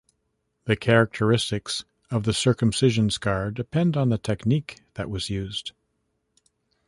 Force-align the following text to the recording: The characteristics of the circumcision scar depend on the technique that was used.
The 0.63 0.75
characteristics 0.75 1.85
of 2.09 2.23
the 2.23 2.33
circumcision 2.33 3.11
scar 3.11 3.51
depend 3.51 3.95
on 3.95 4.09
the 4.09 4.17
technique 4.17 4.79
that 4.95 5.11
was 5.11 5.29
used. 5.29 5.73